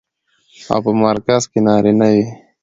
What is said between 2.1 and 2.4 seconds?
وي.